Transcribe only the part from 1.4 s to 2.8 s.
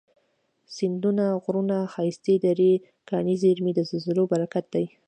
غرونه، ښایستې درې،